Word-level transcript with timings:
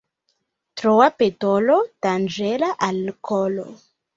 Troa 0.81 1.09
petolo 1.19 1.77
danĝera 2.07 2.73
al 2.89 3.01
kolo. 3.31 3.69